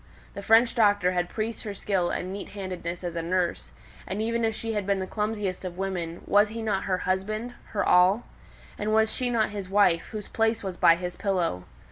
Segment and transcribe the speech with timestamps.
[0.33, 3.69] The French doctor had praised her skill and neat handedness as a nurse,
[4.07, 7.53] and even if she had been the clumsiest of women, was he not her husband
[7.65, 8.23] her all?
[8.79, 11.65] And was she not his wife, whose place was by his pillow?